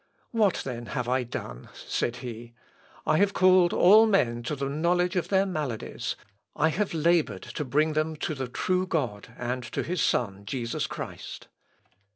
[0.31, 2.53] "What then have I done?" said he,
[3.05, 6.15] "I have called all men to the knowledge of their maladies,
[6.55, 10.87] I have laboured to bring them to the true God and to his Son Jesus
[10.87, 11.49] Christ.